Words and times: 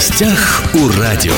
гостях 0.00 0.62
у 0.72 0.88
радио. 0.98 1.34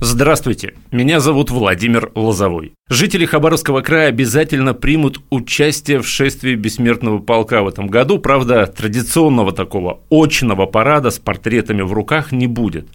Здравствуйте, 0.00 0.72
меня 0.90 1.20
зовут 1.20 1.50
Владимир 1.50 2.10
Лозовой. 2.14 2.72
Жители 2.88 3.26
Хабаровского 3.26 3.82
края 3.82 4.08
обязательно 4.08 4.72
примут 4.72 5.20
участие 5.28 6.00
в 6.00 6.08
шествии 6.08 6.54
бессмертного 6.54 7.18
полка 7.18 7.60
в 7.60 7.68
этом 7.68 7.88
году. 7.88 8.18
Правда, 8.18 8.66
традиционного 8.66 9.52
такого 9.52 10.00
очного 10.10 10.64
парада 10.64 11.10
с 11.10 11.18
портретами 11.18 11.82
в 11.82 11.92
руках 11.92 12.32
не 12.32 12.46
будет. 12.46 12.88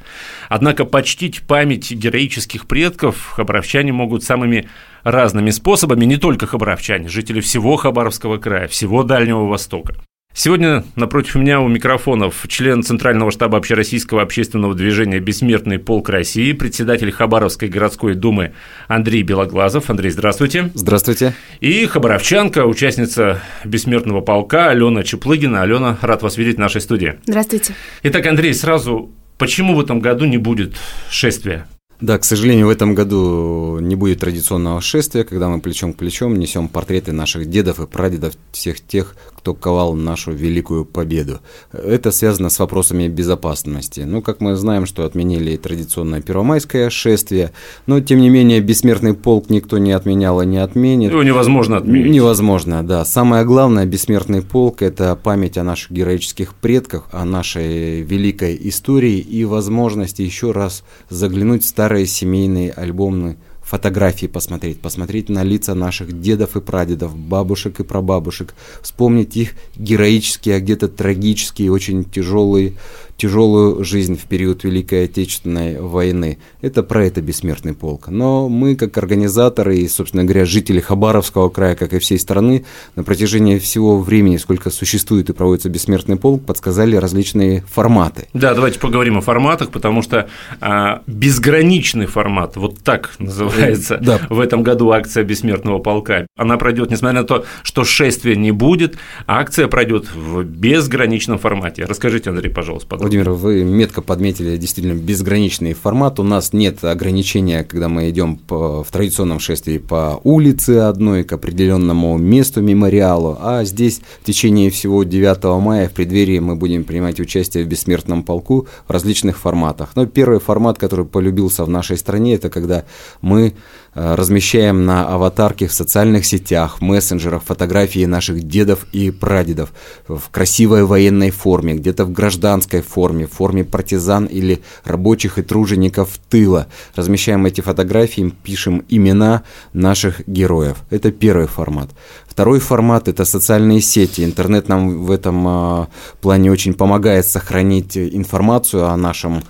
Однако 0.49 0.86
почтить 0.86 1.43
память 1.45 1.91
героических 1.91 2.65
предков 2.65 3.34
хабаровчане 3.36 3.91
могут 3.91 4.23
самыми 4.23 4.68
разными 5.04 5.52
способами, 5.52 6.05
не 6.05 6.18
только 6.18 6.47
хабаровчане, 6.47 7.07
жители 7.07 7.39
всего 7.39 7.75
Хабаровского 7.75 8.38
края, 8.38 8.68
всего 8.68 9.04
Дальнего 9.04 9.45
Востока. 9.45 9.93
Сегодня 10.40 10.86
напротив 10.96 11.34
меня 11.34 11.62
у 11.62 11.68
микрофонов 11.68 12.46
член 12.48 12.84
Центрального 12.84 13.32
штаба 13.32 13.58
общероссийского 13.58 14.22
общественного 14.22 14.76
движения 14.76 15.20
«Бессмертный 15.20 15.80
полк 15.80 16.09
России», 16.09 16.52
председатель 16.52 17.12
Хабаровской 17.12 17.70
городской 17.70 18.14
думы 18.14 18.54
Андрей 18.88 19.23
Белоглазов. 19.23 19.90
Андрей, 19.90 20.12
здравствуйте. 20.12 20.70
Здравствуйте. 20.76 21.34
И 21.59 21.88
хабаровчанка, 21.88 22.68
участница 22.68 23.42
«Бессмертного 23.66 24.22
полка» 24.22 24.70
Алена 24.70 25.02
Чеплыгина. 25.02 25.64
Алена, 25.64 25.98
рад 26.02 26.22
вас 26.22 26.38
видеть 26.38 26.58
в 26.58 26.59
нашей 26.59 26.81
студии. 26.81 27.16
Здравствуйте. 27.26 27.73
Итак, 28.04 28.28
Андрей, 28.28 28.54
сразу, 28.54 29.09
почему 29.40 29.73
в 29.73 29.81
этом 29.81 30.02
году 30.02 30.26
не 30.26 30.38
будет 30.38 30.76
шествия? 31.09 31.66
Да, 32.00 32.20
к 32.20 32.26
сожалению, 32.26 32.67
в 32.67 32.70
этом 32.70 32.94
году 32.94 33.80
не 33.80 33.95
будет 33.95 34.20
традиционного 34.20 34.81
шествия, 34.81 35.23
когда 35.23 35.50
мы 35.50 35.59
плечом 35.59 35.94
к 35.94 35.98
плечом 35.98 36.38
несем 36.38 36.67
портреты 36.67 37.12
наших 37.12 37.50
дедов 37.50 37.80
и 37.80 37.88
прадедов, 37.88 38.36
всех 38.52 38.80
тех, 38.80 39.16
кто 39.48 39.54
ковал 39.54 39.94
нашу 39.94 40.34
великую 40.34 40.84
победу. 40.84 41.40
Это 41.72 42.12
связано 42.12 42.50
с 42.50 42.60
вопросами 42.60 43.08
безопасности. 43.08 44.02
Ну, 44.02 44.22
как 44.22 44.42
мы 44.42 44.58
знаем, 44.58 44.86
что 44.86 45.06
отменили 45.06 45.56
традиционное 45.56 46.22
первомайское 46.22 46.89
шествие, 46.89 47.54
но, 47.86 48.02
тем 48.02 48.20
не 48.20 48.30
менее, 48.30 48.59
бессмертный 48.59 49.14
полк 49.14 49.50
никто 49.50 49.78
не 49.78 49.94
отменял 49.94 50.42
и 50.42 50.45
не 50.45 50.58
отменит. 50.58 51.12
Его 51.12 51.23
невозможно 51.23 51.78
отменить. 51.78 52.12
Невозможно, 52.12 52.86
да. 52.86 53.06
Самое 53.06 53.45
главное, 53.45 53.86
бессмертный 53.86 54.42
полк– 54.42 54.81
это 54.81 55.16
память 55.16 55.58
о 55.58 55.64
наших 55.64 55.92
героических 55.92 56.54
предках, 56.54 57.08
о 57.14 57.23
нашей 57.23 58.02
великой 58.02 58.59
истории 58.67 59.20
и 59.20 59.45
возможности 59.45 60.23
еще 60.23 60.52
раз 60.52 60.84
заглянуть 61.09 61.64
в 61.64 61.67
старые 61.67 62.06
семейные 62.06 62.73
альбомы 62.73 63.38
фотографии 63.68 64.28
посмотреть, 64.28 64.80
посмотреть 64.80 65.28
на 65.28 65.44
лица 65.44 65.76
наших 65.76 66.22
дедов 66.22 66.56
и 66.56 66.62
прадедов, 66.62 67.18
бабушек 67.18 67.82
и 67.82 67.84
прабабушек, 67.84 68.54
вспомнить 68.82 69.36
их 69.36 69.56
героические, 69.76 70.56
а 70.56 70.60
где-то 70.62 70.88
трагические, 70.88 71.72
очень 71.72 72.06
тяжелые 72.06 72.76
тяжелую 73.18 73.84
жизнь 73.84 74.18
в 74.18 74.26
период 74.26 74.64
Великой 74.64 75.06
Отечественной 75.06 75.82
войны. 75.82 76.38
Это 76.62 76.84
про 76.84 77.06
это 77.06 77.22
бессмертный 77.22 77.73
полк. 77.73 78.08
Но 78.08 78.48
мы, 78.48 78.76
как 78.76 78.98
организаторы 78.98 79.78
и, 79.78 79.88
собственно 79.88 80.23
говоря, 80.23 80.46
жители 80.46 80.80
Хабаровского 80.80 81.50
края, 81.50 81.76
как 81.76 81.94
и 81.94 82.00
всей 82.00 82.20
страны, 82.20 82.66
на 82.95 83.04
протяжении 83.04 83.58
всего 83.58 84.00
времени, 84.00 84.38
сколько 84.38 84.70
существует 84.70 85.30
и 85.30 85.34
проводится 85.34 85.70
бессмертный 85.70 86.18
полк, 86.18 86.45
подсказали 86.45 86.95
различные 86.95 87.64
форматы. 87.70 88.28
Да, 88.34 88.54
давайте 88.54 88.80
поговорим 88.80 89.18
о 89.18 89.22
форматах, 89.22 89.72
потому 89.72 90.02
что 90.02 90.30
а, 90.62 91.02
безграничный 91.08 92.06
формат, 92.06 92.56
вот 92.56 92.80
так 92.80 93.16
называется 93.20 93.98
да. 93.98 94.22
в 94.30 94.40
этом 94.40 94.62
году 94.62 94.92
акция 94.92 95.23
бессмертного 95.23 95.80
полка. 95.80 96.28
Она 96.36 96.58
пройдет, 96.58 96.92
несмотря 96.92 97.22
на 97.22 97.28
то, 97.28 97.45
что 97.64 97.84
шествия 97.84 98.36
не 98.36 98.52
будет, 98.52 98.98
акция 99.26 99.68
пройдет 99.68 100.14
в 100.14 100.44
безграничном 100.44 101.40
формате. 101.40 101.86
Расскажите, 101.86 102.30
Андрей, 102.30 102.52
пожалуйста, 102.52 102.88
подробно. 102.88 103.06
Владимир, 103.08 103.30
вы 103.30 103.63
метко 103.63 104.02
подметили 104.02 104.58
действительно 104.58 105.00
безграничный 105.00 105.72
формат. 105.72 106.19
У 106.19 106.23
нас 106.23 106.52
нет 106.52 106.83
ограничения, 106.83 107.64
когда 107.64 107.88
мы 107.88 108.09
идем 108.09 108.36
по, 108.36 108.83
в 108.83 108.92
традиционном 108.92 109.39
шествии 109.39 109.77
по 109.77 110.20
улице 110.26 110.71
одной 110.80 111.23
к 111.23 111.32
определенному 111.32 112.17
месту 112.17 112.61
мемориалу, 112.61 113.37
а 113.39 113.64
здесь 113.64 114.02
в 114.21 114.26
течение 114.26 114.70
всего 114.71 115.05
9 115.05 115.42
мая 115.64 115.87
в 115.87 115.93
преддверии 115.93 116.39
мы 116.39 116.58
будем 116.58 116.83
принимать 116.83 117.21
участие 117.21 117.64
в 117.64 117.67
бессмертном 117.70 118.23
полку 118.23 118.67
в 118.86 118.92
различных 118.92 119.37
форматах. 119.37 119.92
Но 119.95 120.05
первый 120.05 120.42
формат, 120.42 120.77
который 120.77 121.05
полюбился 121.05 121.64
в 121.64 121.70
нашей 121.70 121.95
стране, 121.95 122.36
это 122.36 122.49
когда 122.49 122.83
мы 123.21 123.53
размещаем 123.97 124.85
на 124.85 125.08
аватарке 125.08 125.67
в 125.67 125.73
социальных 125.73 126.25
сетях, 126.25 126.81
мессенджерах 126.81 127.43
фотографии 127.43 128.06
наших 128.06 128.44
дедов 128.44 128.85
и 128.91 129.09
прадедов 129.09 129.74
в 130.07 130.30
красивой 130.30 130.85
военной 130.85 131.31
форме, 131.31 131.74
где-то 131.74 132.06
в 132.06 132.12
гражданской 132.12 132.81
форме, 132.81 133.25
в 133.25 133.31
форме 133.31 133.63
партизан 133.63 134.25
или 134.25 134.62
рабочих 134.85 135.39
и 135.39 135.41
тружеников 135.41 136.19
тыла. 136.30 136.68
Размещаем 136.95 137.47
эти 137.47 137.62
фотографии, 137.62 138.33
пишем 138.44 138.85
имена 138.88 139.41
наших 139.74 140.27
героев. 140.27 140.77
Это 140.91 141.12
первый 141.12 141.47
формат. 141.47 141.89
Второй 142.27 142.59
формат– 142.59 143.07
это 143.09 143.25
социальные 143.25 143.81
сети. 143.81 144.24
Интернет 144.24 144.69
нам 144.69 145.06
в 145.06 145.09
этом 145.09 145.47
а, 145.47 145.88
плане 146.21 146.51
очень 146.51 146.75
помогает 146.75 147.25
сохранить 147.25 147.97
информацию 147.97 148.85
о 148.85 148.95
нашем 148.95 149.41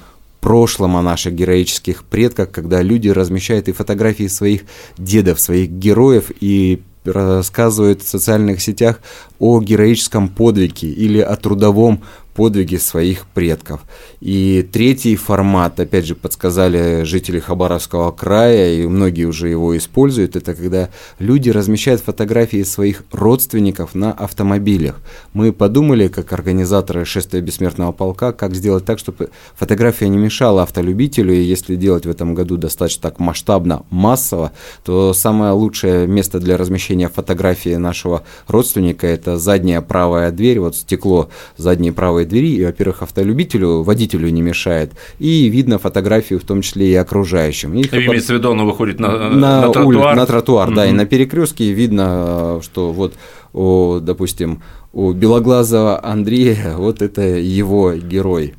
прошлом, 0.47 0.95
о 0.95 1.01
наших 1.01 1.33
героических 1.35 2.05
предках, 2.05 2.51
когда 2.51 2.81
люди 2.81 3.09
размещают 3.09 3.67
и 3.67 3.73
фотографии 3.73 4.27
своих 4.27 4.61
дедов, 4.97 5.41
своих 5.41 5.69
героев 5.69 6.31
и 6.39 6.81
рассказывают 7.03 8.01
в 8.01 8.07
социальных 8.07 8.61
сетях 8.61 9.01
о 9.39 9.59
героическом 9.59 10.29
подвиге 10.29 10.87
или 10.87 11.19
о 11.19 11.35
трудовом 11.35 12.01
подвиги 12.37 12.75
своих 12.75 13.25
предков. 13.25 13.81
И 14.21 14.67
третий 14.71 15.15
формат, 15.15 15.79
опять 15.79 16.05
же, 16.05 16.13
подсказали 16.13 17.03
жители 17.03 17.39
Хабаровского 17.39 18.11
края, 18.11 18.75
и 18.75 18.85
многие 18.85 19.25
уже 19.25 19.49
его 19.49 19.75
используют, 19.75 20.35
это 20.35 20.53
когда 20.53 20.89
люди 21.17 21.49
размещают 21.49 22.01
фотографии 22.01 22.61
своих 22.61 23.03
родственников 23.11 23.95
на 23.95 24.11
автомобилях. 24.11 25.01
Мы 25.33 25.51
подумали, 25.51 26.09
как 26.09 26.31
организаторы 26.31 27.05
шествия 27.05 27.41
бессмертного 27.41 27.91
полка, 27.91 28.31
как 28.33 28.53
сделать 28.53 28.85
так, 28.85 28.99
чтобы 28.99 29.31
фотография 29.55 30.07
не 30.07 30.19
мешала 30.19 30.61
автолюбителю, 30.61 31.33
и 31.33 31.41
если 31.41 31.75
делать 31.75 32.05
в 32.05 32.09
этом 32.11 32.35
году 32.35 32.57
достаточно 32.57 33.01
так 33.01 33.19
масштабно, 33.19 33.83
массово, 33.89 34.51
то 34.85 35.13
самое 35.13 35.53
лучшее 35.53 36.05
место 36.05 36.39
для 36.39 36.55
размещения 36.55 37.09
фотографии 37.09 37.77
нашего 37.77 38.21
родственника– 38.47 39.07
это 39.17 39.39
задняя 39.39 39.81
правая 39.81 40.29
дверь, 40.29 40.59
вот 40.59 40.75
стекло 40.75 41.29
задней 41.57 41.91
правой 41.91 42.26
двери, 42.27 42.49
и, 42.49 42.65
во-первых, 42.65 43.03
автолюбителю, 43.03 43.83
водителю 43.83 44.29
не 44.29 44.41
мешает, 44.41 44.91
и 45.19 45.47
видно 45.49 45.79
фотографию 45.79 46.39
в 46.39 46.43
том 46.43 46.61
числе 46.61 46.91
и 46.91 46.95
окружающим. 46.95 47.73
И 47.73 47.83
Имеется 47.83 48.33
в 48.33 48.37
виду, 48.37 48.51
он 48.51 48.65
выходит 48.65 48.99
на, 48.99 49.29
на, 49.29 49.61
на 49.61 49.61
тротуар? 49.71 49.85
Улиц, 49.85 50.15
на 50.15 50.25
тротуар, 50.25 50.69
mm-hmm. 50.69 50.75
да, 50.75 50.85
и 50.85 50.91
на 50.91 51.05
перекрестке 51.05 51.71
видно, 51.71 52.59
что 52.63 52.91
вот, 52.91 53.15
о, 53.53 53.99
допустим, 53.99 54.61
у 54.93 55.11
Белоглазого 55.11 56.03
Андрея, 56.03 56.75
вот 56.77 57.01
это 57.01 57.21
его 57.21 57.93
герой 57.93 58.53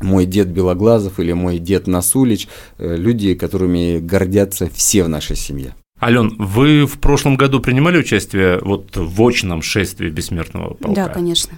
мой 0.00 0.26
дед 0.26 0.48
Белоглазов 0.48 1.20
или 1.20 1.32
мой 1.32 1.58
дед 1.58 1.86
Насулич, 1.86 2.48
э, 2.78 2.96
люди, 2.96 3.34
которыми 3.34 4.00
гордятся 4.00 4.68
все 4.74 5.04
в 5.04 5.08
нашей 5.08 5.36
семье. 5.36 5.74
Ален, 6.00 6.34
вы 6.36 6.84
в 6.84 6.98
прошлом 6.98 7.36
году 7.36 7.60
принимали 7.60 7.98
участие 7.98 8.58
вот 8.60 8.96
в 8.96 9.22
очном 9.22 9.62
шествии 9.62 10.10
бессмертного 10.10 10.74
полка? 10.74 11.06
Да, 11.06 11.08
конечно. 11.08 11.52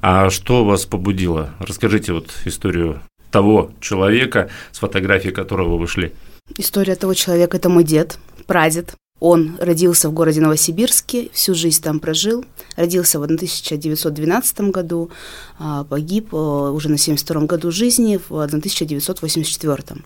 А 0.00 0.30
что 0.30 0.64
вас 0.64 0.86
побудило? 0.86 1.50
Расскажите 1.58 2.12
вот 2.12 2.30
историю 2.44 3.00
того 3.30 3.72
человека, 3.80 4.48
с 4.70 4.78
фотографией 4.78 5.34
которого 5.34 5.76
вы 5.76 5.88
шли. 5.88 6.12
История 6.56 6.94
того 6.94 7.14
человека– 7.14 7.56
это 7.58 7.68
мой 7.68 7.82
дед, 7.82 8.18
прадед. 8.46 8.94
Он 9.20 9.56
родился 9.58 10.08
в 10.08 10.12
городе 10.12 10.40
Новосибирске, 10.40 11.30
всю 11.32 11.54
жизнь 11.54 11.82
там 11.82 11.98
прожил. 11.98 12.44
Родился 12.76 13.18
в 13.18 13.22
1912 13.22 14.60
году, 14.70 15.10
а, 15.58 15.84
погиб 15.84 16.28
а, 16.34 16.70
уже 16.70 16.88
на 16.90 16.98
72 16.98 17.46
году 17.46 17.70
жизни 17.70 18.20
в 18.28 18.40
1984. 18.40 20.02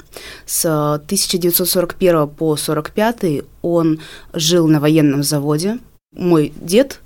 С 0.46 0.94
1941 0.94 2.28
по 2.28 2.52
1945 2.52 3.44
он 3.62 4.00
жил 4.32 4.68
на 4.68 4.78
военном 4.78 5.22
заводе, 5.22 5.78
мой 6.12 6.52
дед, 6.60 7.00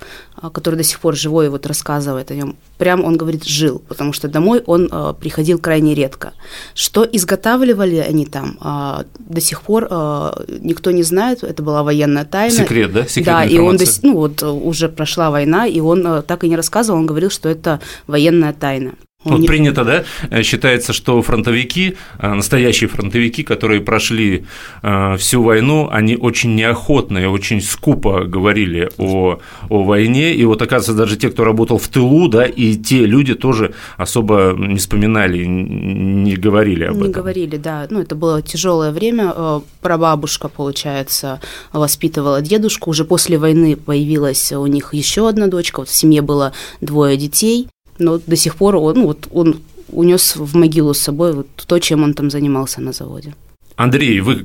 который 0.51 0.77
до 0.77 0.83
сих 0.83 1.01
пор 1.01 1.17
живой, 1.17 1.49
вот 1.49 1.67
рассказывает 1.67 2.31
о 2.31 2.35
нем, 2.35 2.57
прям 2.79 3.05
он 3.05 3.17
говорит, 3.17 3.45
жил, 3.45 3.83
потому 3.89 4.13
что 4.13 4.29
домой 4.29 4.63
он 4.67 4.89
э, 4.91 5.15
приходил 5.21 5.59
крайне 5.59 5.95
редко. 5.95 6.33
Что 6.75 7.05
изготавливали 7.05 7.97
они 7.97 8.27
там, 8.27 8.59
э, 8.61 9.05
до 9.19 9.41
сих 9.41 9.63
пор 9.63 9.89
э, 9.91 10.31
никто 10.61 10.91
не 10.91 11.03
знает, 11.03 11.45
это 11.45 11.63
была 11.63 11.83
военная 11.83 12.25
тайна. 12.25 12.57
Секрет, 12.57 12.93
да? 12.93 13.07
Секретная 13.07 13.49
да, 13.49 13.55
и 13.55 13.59
он, 13.59 13.77
до, 13.77 13.85
ну 14.03 14.15
вот, 14.15 14.43
уже 14.43 14.89
прошла 14.89 15.31
война, 15.31 15.67
и 15.67 15.81
он 15.81 16.07
э, 16.07 16.23
так 16.23 16.45
и 16.45 16.49
не 16.49 16.57
рассказывал, 16.57 16.99
он 16.99 17.07
говорил, 17.07 17.31
что 17.31 17.49
это 17.49 17.81
военная 18.07 18.53
тайна. 18.53 18.93
Вот 19.25 19.41
не... 19.41 19.47
принято, 19.47 19.85
да, 19.85 20.05
э, 20.31 20.43
считается, 20.43 20.93
что 20.93 21.23
фронтовики, 21.23 21.97
э, 22.19 22.33
настоящие 22.35 22.89
фронтовики, 22.89 23.43
которые 23.43 23.81
прошли 23.81 24.45
э, 24.83 25.17
всю 25.17 25.43
войну, 25.43 25.89
они 25.91 26.17
очень 26.17 26.55
неохотно 26.55 27.19
и 27.19 27.27
очень 27.27 27.61
скупо 27.61 28.25
говорили 28.25 28.91
о, 28.99 29.39
о 29.69 29.85
войне, 29.85 30.35
и 30.35 30.45
вот, 30.45 30.61
оказывается, 30.61 30.95
даже 30.95 31.17
те, 31.17 31.31
кто 31.31 31.45
работал 31.45 31.79
в 31.79 31.89
тылу, 31.89 32.29
да, 32.29 32.45
и 32.45 32.75
те 32.75 33.07
люди 33.07 33.35
тоже 33.35 33.75
особо 33.97 34.55
не 34.57 34.79
вспоминали, 34.79 35.45
не 35.45 36.35
говорили 36.35 36.85
об 36.85 36.95
не 36.95 36.99
этом. 36.99 37.09
Не 37.09 37.13
говорили, 37.13 37.57
да, 37.57 37.87
ну, 37.91 38.01
это 38.01 38.17
было 38.17 38.43
тяжелое 38.43 38.91
время, 38.91 39.33
прабабушка, 39.81 40.49
получается, 40.49 41.41
воспитывала 41.73 42.41
дедушку, 42.41 42.91
уже 42.91 43.05
после 43.05 43.39
войны 43.39 43.77
появилась 43.77 44.53
у 44.53 44.67
них 44.67 44.95
еще 44.95 45.29
одна 45.29 45.47
дочка, 45.47 45.81
вот 45.81 45.89
в 45.89 45.95
семье 45.95 46.23
было 46.23 46.53
двое 46.81 47.17
детей, 47.17 47.69
но 48.03 48.21
до 48.27 48.37
сих 48.37 48.57
пор 48.57 48.77
он, 48.77 48.95
ну, 48.97 49.07
вот 49.07 49.29
он 49.31 49.61
унес 49.89 50.37
в 50.37 50.57
могилу 50.57 50.95
с 50.95 50.99
собой 50.99 51.33
вот 51.33 51.49
то, 51.67 51.79
чем 51.79 52.03
он 52.03 52.15
там 52.15 52.31
занимался 52.31 52.81
на 52.81 52.93
заводе. 52.93 53.35
Андрей, 53.77 54.21
вы 54.21 54.45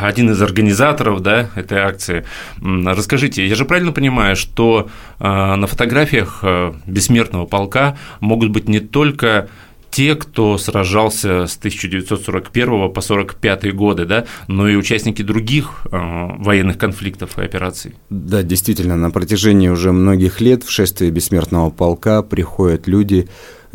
один 0.00 0.30
из 0.30 0.40
организаторов 0.40 1.20
да, 1.20 1.50
этой 1.56 1.78
акции. 1.78 2.24
Расскажите, 2.62 3.46
я 3.46 3.54
же 3.54 3.64
правильно 3.64 3.92
понимаю, 3.92 4.36
что 4.36 4.88
э, 5.18 5.24
на 5.24 5.66
фотографиях 5.66 6.40
э, 6.42 6.72
бессмертного 6.86 7.46
полка 7.46 7.98
могут 8.20 8.50
быть 8.50 8.68
не 8.68 8.80
только 8.80 9.48
те, 9.90 10.14
кто 10.14 10.58
сражался 10.58 11.46
с 11.46 11.56
1941 11.56 12.66
по 12.66 13.00
1945 13.00 13.74
годы, 13.74 14.04
да, 14.04 14.24
но 14.46 14.68
и 14.68 14.76
участники 14.76 15.22
других 15.22 15.86
э, 15.90 15.90
военных 15.90 16.78
конфликтов 16.78 17.38
и 17.38 17.42
операций. 17.42 17.94
Да, 18.10 18.42
действительно, 18.42 18.96
на 18.96 19.10
протяжении 19.10 19.68
уже 19.68 19.92
многих 19.92 20.40
лет 20.40 20.64
в 20.64 20.70
шествие 20.70 21.10
бессмертного 21.10 21.70
полка 21.70 22.22
приходят 22.22 22.86
люди, 22.86 23.28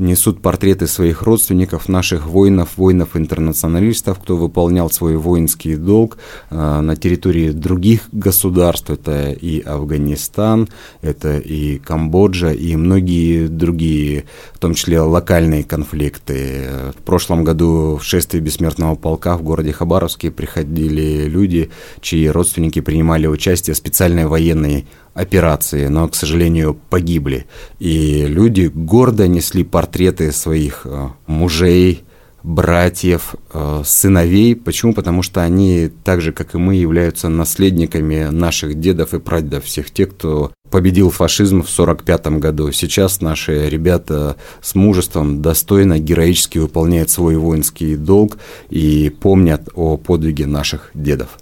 несут 0.04 0.42
портреты 0.42 0.88
своих 0.88 1.24
родственников, 1.24 1.90
наших 1.90 2.28
воинов, 2.28 2.78
воинов-интернационалистов, 2.78 4.20
кто 4.20 4.38
выполнял 4.38 4.90
свой 4.92 5.18
воинский 5.18 5.76
долг 5.76 6.18
э, 6.50 6.82
на 6.82 6.96
территории 6.96 7.52
других 7.52 8.02
государств. 8.12 8.90
Это 8.90 9.32
и 9.32 9.62
Афганистан, 9.62 10.70
это 11.02 11.38
и 11.38 11.80
Камбоджа, 11.80 12.52
и 12.52 12.76
многие 12.76 13.48
другие, 13.48 14.26
в 14.54 14.60
том 14.60 14.74
числе 14.74 15.00
локальные 15.00 15.64
конфликты. 15.64 16.70
В 16.98 17.02
прошлом 17.04 17.44
году 17.44 17.98
в 18.02 18.04
шествии 18.04 18.40
Бессмертного 18.40 18.96
полка 18.96 19.38
в 19.38 19.44
городе 19.44 19.72
Хабаровске 19.72 20.32
приходили 20.32 21.26
люди, 21.28 21.72
чьи 22.02 22.28
родственники 22.28 22.82
принимали 22.82 23.28
участие 23.28 23.74
в 23.74 23.78
специальной 23.78 24.26
военной 24.26 24.86
операции, 25.14 25.88
но, 25.88 26.08
к 26.08 26.16
сожалению, 26.16 26.78
погибли. 26.90 27.46
И 27.80 28.26
люди 28.26 28.72
гордо 28.74 29.28
несли 29.28 29.64
портреты 29.64 30.32
своих 30.32 30.82
э, 30.86 31.10
мужей, 31.28 32.04
братьев, 32.44 33.36
э, 33.54 33.82
сыновей. 33.86 34.56
Почему? 34.56 34.94
Потому 34.94 35.24
что 35.24 35.42
они, 35.42 35.90
так 36.04 36.22
же, 36.22 36.32
как 36.32 36.56
и 36.56 36.58
мы, 36.58 36.76
являются 36.76 37.30
наследниками 37.30 38.30
наших 38.30 38.80
дедов 38.80 39.14
и 39.14 39.20
прадедов, 39.20 39.66
всех 39.66 39.92
тех, 39.92 40.10
кто 40.10 40.52
победил 40.70 41.10
фашизм 41.10 41.62
в 41.62 41.72
1945 41.72 42.40
году. 42.40 42.72
Сейчас 42.72 43.22
наши 43.22 43.70
ребята 43.70 44.36
с 44.62 44.76
мужеством 44.76 45.42
достойно, 45.42 46.00
героически 46.00 46.58
выполняют 46.58 47.10
свой 47.10 47.38
воинский 47.38 47.96
долг 47.96 48.38
и 48.70 49.10
помнят 49.10 49.70
о 49.76 49.98
подвиге 49.98 50.48
наших 50.48 50.92
дедов. 50.94 51.38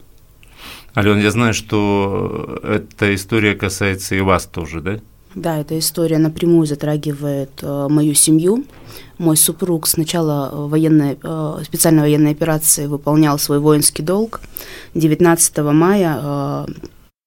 Ален, 0.96 1.20
я 1.20 1.32
знаю, 1.32 1.54
что 1.54 2.60
эта 2.64 3.16
история 3.16 3.56
касается 3.56 4.16
и 4.16 4.22
вас 4.22 4.46
тоже, 4.46 4.82
да? 4.82 5.00
Да, 5.36 5.58
эта 5.58 5.80
история 5.80 6.18
напрямую 6.18 6.68
затрагивает 6.68 7.52
э, 7.62 7.88
мою 7.90 8.14
семью. 8.14 8.66
Мой 9.18 9.38
супруг 9.38 9.88
с 9.88 9.96
начала 9.96 10.68
военной, 10.68 11.18
э, 11.24 11.64
специальной 11.64 12.02
военной 12.02 12.32
операции 12.32 12.88
выполнял 12.88 13.40
свой 13.40 13.60
воинский 13.60 14.04
долг. 14.04 14.42
19 14.94 15.58
мая 15.60 16.20
э, 16.22 16.66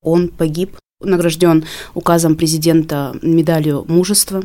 он 0.02 0.28
погиб, 0.28 0.76
награжден 1.00 1.64
указом 1.94 2.36
президента 2.36 3.16
медалью 3.22 3.86
мужества. 3.88 4.42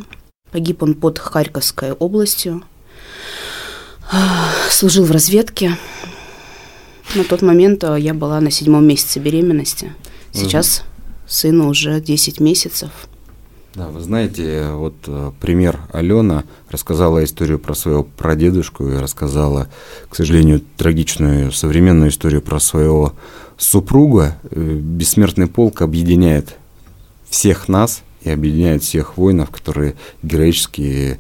Погиб 0.52 0.82
он 0.82 0.94
под 0.94 1.20
Харьковской 1.20 1.92
областью. 1.92 2.64
Служил 4.70 5.04
в 5.04 5.12
разведке. 5.12 5.78
На 7.16 7.24
тот 7.24 7.42
момент 7.42 7.84
э, 7.84 7.98
я 8.00 8.14
была 8.14 8.40
на 8.40 8.52
седьмом 8.52 8.86
месяце 8.86 9.20
беременности. 9.20 9.94
Сейчас 10.32 10.80
угу. 10.80 10.86
сыну 11.28 11.70
уже 11.70 12.00
10 12.00 12.40
месяцев. 12.40 12.92
Да, 13.76 13.88
вы 13.88 14.00
знаете, 14.02 14.70
вот 14.74 14.96
э, 15.08 15.32
пример 15.40 15.80
Алена 15.92 16.44
рассказала 16.70 17.24
историю 17.24 17.60
про 17.60 17.74
своего 17.74 18.04
прадедушку 18.04 18.88
и 18.88 18.98
рассказала, 18.98 19.70
к 20.10 20.16
сожалению, 20.16 20.62
трагичную 20.78 21.52
современную 21.52 22.10
историю 22.10 22.42
про 22.42 22.60
своего 22.60 23.14
супруга. 23.58 24.38
Э, 24.52 24.60
бессмертный 24.60 25.48
полк 25.48 25.82
объединяет 25.82 26.58
всех 27.30 27.68
нас 27.68 28.02
и 28.22 28.30
объединяет 28.30 28.84
всех 28.84 29.18
воинов, 29.18 29.50
которые 29.50 29.96
героически 30.24 31.20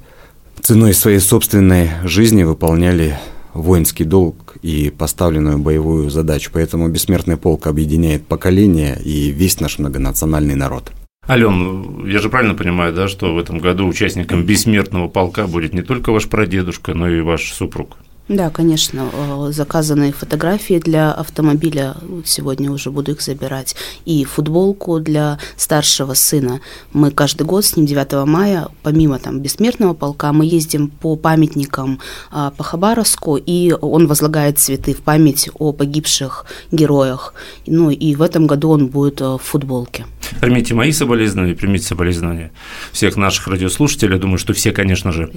ценой 0.61 0.93
своей 0.93 1.19
собственной 1.19 1.91
жизни 2.03 2.43
выполняли 2.43 3.17
воинский 3.61 4.03
долг 4.03 4.57
и 4.61 4.89
поставленную 4.89 5.57
боевую 5.59 6.09
задачу. 6.09 6.51
Поэтому 6.53 6.87
бессмертный 6.89 7.37
полк 7.37 7.67
объединяет 7.67 8.25
поколения 8.25 8.99
и 9.03 9.31
весь 9.31 9.59
наш 9.59 9.79
многонациональный 9.79 10.55
народ. 10.55 10.91
Ален, 11.27 12.07
я 12.07 12.19
же 12.19 12.29
правильно 12.29 12.55
понимаю, 12.55 12.91
да, 12.93 13.07
что 13.07 13.35
в 13.35 13.37
этом 13.37 13.59
году 13.59 13.87
участником 13.87 14.43
бессмертного 14.43 15.07
полка 15.07 15.45
будет 15.45 15.73
не 15.73 15.83
только 15.83 16.11
ваш 16.11 16.27
прадедушка, 16.27 16.95
но 16.95 17.07
и 17.07 17.21
ваш 17.21 17.51
супруг? 17.53 17.97
Да, 18.29 18.51
конечно, 18.51 19.09
э, 19.11 19.51
заказанные 19.51 20.11
фотографии 20.11 20.77
для 20.77 21.11
автомобиля, 21.11 21.95
сегодня 22.25 22.71
уже 22.71 22.91
буду 22.91 23.13
их 23.13 23.21
забирать, 23.21 23.75
и 24.05 24.23
футболку 24.23 24.99
для 24.99 25.39
старшего 25.57 26.13
сына. 26.13 26.61
Мы 26.93 27.09
каждый 27.09 27.47
год 27.47 27.65
с 27.65 27.75
ним 27.75 27.87
9 27.87 28.27
мая, 28.27 28.67
помимо 28.83 29.17
там 29.17 29.39
бессмертного 29.39 29.95
полка, 29.95 30.31
мы 30.31 30.45
ездим 30.45 30.89
по 30.89 31.15
памятникам 31.15 31.99
а, 32.29 32.51
по 32.51 32.63
Хабаровску, 32.63 33.35
и 33.35 33.71
он 33.71 34.05
возлагает 34.05 34.59
цветы 34.59 34.93
в 34.93 35.01
память 35.01 35.49
о 35.55 35.71
погибших 35.71 36.45
героях. 36.71 37.33
Ну 37.65 37.89
и 37.89 38.13
в 38.13 38.21
этом 38.21 38.45
году 38.45 38.69
он 38.69 38.87
будет 38.87 39.21
э, 39.21 39.25
в 39.25 39.39
футболке. 39.39 40.05
Примите 40.39 40.75
мои 40.75 40.91
соболезнования, 40.91 41.55
примите 41.55 41.85
соболезнования 41.85 42.51
всех 42.91 43.17
наших 43.17 43.47
радиослушателей. 43.47 44.19
Думаю, 44.19 44.37
что 44.37 44.53
все, 44.53 44.71
конечно 44.71 45.11
же, 45.11 45.31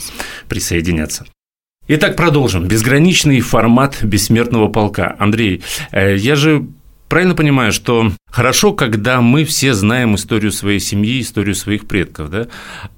присоединятся. 0.46 1.24
Итак, 1.88 2.14
продолжим. 2.14 2.69
Безграничный 2.69 3.40
формат 3.40 4.05
бессмертного 4.05 4.69
полка. 4.69 5.17
Андрей, 5.19 5.62
э, 5.90 6.17
я 6.17 6.37
же 6.37 6.67
правильно 7.08 7.34
понимаю, 7.34 7.73
что 7.73 8.12
хорошо, 8.31 8.73
когда 8.73 9.20
мы 9.20 9.44
все 9.44 9.75
знаем 9.75 10.14
историю 10.14 10.52
своей 10.52 10.79
семьи, 10.79 11.20
историю 11.20 11.56
своих 11.56 11.88
предков, 11.88 12.31
да? 12.31 12.46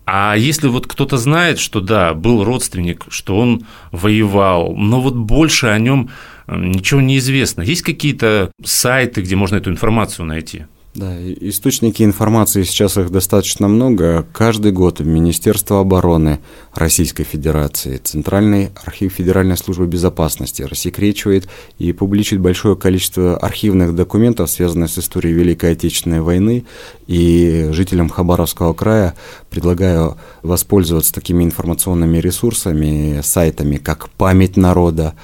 А 0.05 0.37
если 0.37 0.69
вот 0.69 0.87
кто-то 0.87 1.17
знает, 1.17 1.59
что 1.59 1.81
да, 1.81 2.13
был 2.13 2.45
родственник, 2.45 3.07
что 3.09 3.39
он 3.39 3.65
воевал, 3.91 4.77
но 4.77 5.01
вот 5.01 5.15
больше 5.15 5.69
о 5.69 5.79
нем 5.79 6.11
э, 6.47 6.55
ничего 6.55 7.01
не 7.01 7.17
известно. 7.17 7.63
Есть 7.63 7.83
какие-то 7.83 8.51
сайты, 8.63 9.23
где 9.23 9.35
можно 9.35 9.57
эту 9.57 9.71
информацию 9.71 10.27
найти? 10.27 10.67
Да, 10.95 11.13
источники 11.21 12.05
информации 12.05 12.63
сейчас 12.63 12.97
их 12.97 13.11
достаточно 13.11 13.67
много. 13.67 14.25
Каждый 14.33 14.71
год 14.71 15.01
Министерство 15.01 15.81
обороны 15.81 16.39
Российской 16.73 17.25
Федерации, 17.25 17.97
Центральный 17.97 18.71
архив 18.85 19.13
Федеральной 19.15 19.57
службы 19.57 19.89
безопасности 19.89 20.63
рассекречивает 20.63 21.49
и 21.79 21.93
публичит 21.93 22.39
большое 22.39 22.77
количество 22.77 23.37
архивных 23.37 23.97
документов, 23.97 24.49
связанных 24.49 24.89
с 24.89 24.99
историей 24.99 25.35
Великой 25.35 25.73
Отечественной 25.73 26.21
войны. 26.21 26.65
И 27.09 27.71
жителям 27.73 28.09
Хабаровского 28.09 28.73
края 28.73 29.17
предлагаю 29.51 30.17
воспользоваться 30.43 31.13
такими 31.13 31.43
информационными 31.43 32.19
ресурсами, 32.19 33.21
сайтами, 33.25 33.79
как 33.79 34.11
«Память 34.11 34.57
народа», 34.57 35.15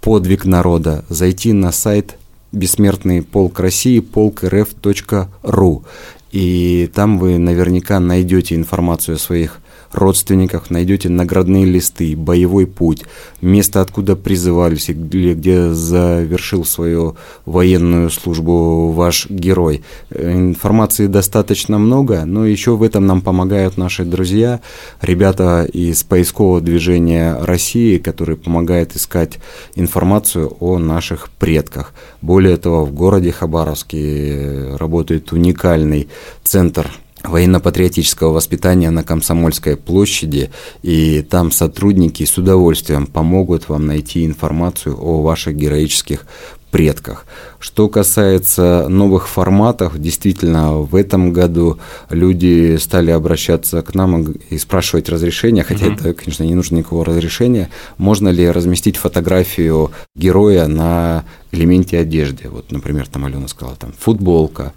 «Подвиг 0.00 0.46
народа», 0.46 1.04
зайти 1.10 1.52
на 1.52 1.70
сайт 1.70 2.16
бессмертный 2.52 3.22
полк 3.22 3.60
России, 3.60 4.00
полк.рф.ру. 4.00 5.84
И 6.30 6.90
там 6.94 7.18
вы 7.18 7.38
наверняка 7.38 8.00
найдете 8.00 8.54
информацию 8.54 9.16
о 9.16 9.18
своих 9.18 9.60
родственниках, 9.92 10.70
найдете 10.70 11.08
наградные 11.08 11.64
листы, 11.64 12.16
боевой 12.16 12.66
путь, 12.66 13.04
место, 13.40 13.80
откуда 13.80 14.16
призывались, 14.16 14.88
или 14.88 15.34
где 15.34 15.70
завершил 15.70 16.64
свою 16.64 17.16
военную 17.46 18.10
службу 18.10 18.90
ваш 18.92 19.28
герой. 19.30 19.82
Информации 20.10 21.06
достаточно 21.06 21.78
много, 21.78 22.24
но 22.24 22.46
еще 22.46 22.76
в 22.76 22.82
этом 22.82 23.06
нам 23.06 23.20
помогают 23.20 23.76
наши 23.76 24.04
друзья, 24.04 24.60
ребята 25.00 25.64
из 25.64 26.02
поискового 26.04 26.60
движения 26.60 27.36
России, 27.40 27.98
которые 27.98 28.36
помогают 28.36 28.96
искать 28.96 29.38
информацию 29.74 30.56
о 30.60 30.78
наших 30.78 31.30
предках. 31.30 31.92
Более 32.22 32.56
того, 32.56 32.84
в 32.84 32.92
городе 32.92 33.32
Хабаровске 33.32 34.76
работает 34.76 35.32
уникальный 35.32 36.08
центр 36.42 36.90
военно-патриотического 37.24 38.32
воспитания 38.32 38.90
на 38.90 39.02
Комсомольской 39.02 39.76
площади, 39.76 40.50
и 40.82 41.22
там 41.22 41.50
сотрудники 41.50 42.24
с 42.24 42.38
удовольствием 42.38 43.06
помогут 43.06 43.68
вам 43.68 43.86
найти 43.86 44.24
информацию 44.24 44.96
о 45.00 45.22
ваших 45.22 45.56
героических 45.56 46.26
предках. 46.70 47.24
Что 47.58 47.88
касается 47.88 48.86
новых 48.88 49.28
форматов, 49.28 49.98
действительно, 49.98 50.78
в 50.78 50.94
этом 50.94 51.32
году 51.32 51.78
люди 52.10 52.76
стали 52.76 53.10
обращаться 53.10 53.82
к 53.82 53.94
нам 53.94 54.32
и 54.32 54.58
спрашивать 54.58 55.08
разрешения, 55.08 55.64
хотя 55.64 55.86
угу. 55.86 55.94
это, 55.94 56.14
конечно, 56.14 56.44
не 56.44 56.54
нужно 56.54 56.76
никакого 56.76 57.04
разрешения, 57.04 57.70
можно 57.96 58.28
ли 58.28 58.50
разместить 58.50 58.96
фотографию 58.96 59.90
героя 60.14 60.66
на 60.66 61.24
элементе 61.52 61.98
одежды. 61.98 62.48
Вот, 62.48 62.70
например, 62.70 63.06
там 63.08 63.24
Алена 63.24 63.48
сказала, 63.48 63.76
там 63.76 63.92
футболка, 63.98 64.72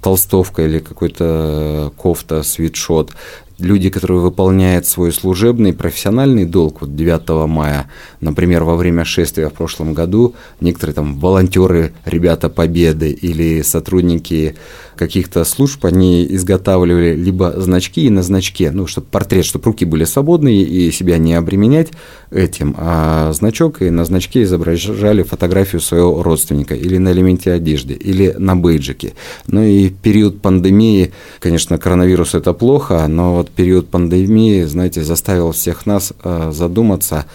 толстовка 0.00 0.62
или 0.62 0.78
какой-то 0.78 1.92
кофта, 1.96 2.42
свитшот 2.42 3.12
люди, 3.58 3.90
которые 3.90 4.20
выполняют 4.20 4.86
свой 4.86 5.12
служебный 5.12 5.72
профессиональный 5.72 6.44
долг, 6.44 6.80
вот 6.80 6.94
9 6.94 7.48
мая, 7.48 7.88
например, 8.20 8.64
во 8.64 8.76
время 8.76 9.04
шествия 9.04 9.48
в 9.48 9.54
прошлом 9.54 9.94
году, 9.94 10.34
некоторые 10.60 10.94
там 10.94 11.18
волонтеры, 11.18 11.92
ребята 12.04 12.48
Победы 12.48 13.10
или 13.10 13.62
сотрудники 13.62 14.56
каких-то 14.96 15.44
служб, 15.44 15.84
они 15.84 16.26
изготавливали 16.26 17.14
либо 17.14 17.54
значки 17.60 18.06
и 18.06 18.10
на 18.10 18.22
значке, 18.22 18.70
ну, 18.70 18.86
чтобы 18.86 19.06
портрет, 19.10 19.44
чтобы 19.44 19.66
руки 19.66 19.84
были 19.84 20.04
свободные 20.04 20.62
и 20.62 20.90
себя 20.90 21.18
не 21.18 21.34
обременять 21.34 21.90
этим, 22.30 22.74
а 22.76 23.32
значок 23.32 23.80
и 23.82 23.90
на 23.90 24.04
значке 24.04 24.42
изображали 24.42 25.22
фотографию 25.22 25.80
своего 25.80 26.22
родственника 26.22 26.74
или 26.74 26.98
на 26.98 27.12
элементе 27.12 27.52
одежды, 27.52 27.94
или 27.94 28.34
на 28.38 28.56
бейджике. 28.56 29.14
Ну 29.46 29.62
и 29.62 29.88
период 29.88 30.40
пандемии, 30.40 31.12
конечно, 31.38 31.78
коронавирус 31.78 32.34
это 32.34 32.52
плохо, 32.52 33.06
но 33.08 33.36
вот 33.36 33.47
период 33.50 33.88
пандемии, 33.88 34.64
знаете, 34.64 35.02
заставил 35.02 35.52
всех 35.52 35.86
нас 35.86 36.12
э, 36.22 36.50
задуматься 36.52 37.26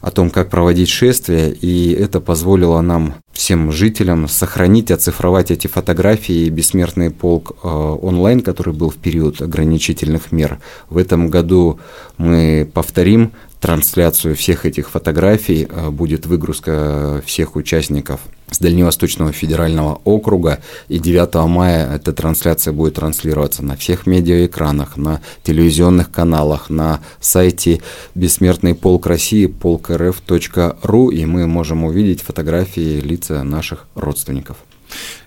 о 0.00 0.10
том, 0.10 0.30
как 0.30 0.50
проводить 0.50 0.88
шествие, 0.88 1.52
и 1.52 1.92
это 1.92 2.20
позволило 2.20 2.80
нам, 2.80 3.14
всем 3.32 3.72
жителям, 3.72 4.28
сохранить, 4.28 4.90
оцифровать 4.90 5.50
эти 5.50 5.66
фотографии. 5.66 6.48
Бессмертный 6.48 7.10
полк 7.10 7.56
э, 7.62 7.68
онлайн, 7.68 8.40
который 8.40 8.72
был 8.72 8.90
в 8.90 8.96
период 8.96 9.42
ограничительных 9.42 10.32
мер. 10.32 10.58
В 10.90 10.98
этом 10.98 11.28
году 11.28 11.80
мы 12.18 12.70
повторим 12.72 13.32
трансляцию 13.66 14.36
всех 14.36 14.64
этих 14.64 14.90
фотографий, 14.90 15.66
э, 15.68 15.90
будет 15.90 16.24
выгрузка 16.24 17.20
всех 17.26 17.56
участников 17.56 18.20
с 18.48 18.60
Дальневосточного 18.60 19.32
федерального 19.32 20.00
округа. 20.04 20.60
И 20.86 21.00
9 21.00 21.48
мая 21.48 21.92
эта 21.92 22.12
трансляция 22.12 22.72
будет 22.72 22.94
транслироваться 22.94 23.64
на 23.64 23.74
всех 23.74 24.06
медиаэкранах, 24.06 24.96
на 24.96 25.20
телевизионных 25.42 26.12
каналах, 26.12 26.70
на 26.70 27.00
сайте 27.18 27.82
Бессмертный 28.14 28.76
полк 28.76 29.08
России, 29.08 29.46
полк.рф.ру, 29.46 31.10
и 31.10 31.24
мы 31.24 31.48
можем 31.48 31.82
увидеть 31.82 32.22
фотографии 32.22 33.00
лица 33.00 33.42
наших 33.42 33.88
родственников. 33.96 34.58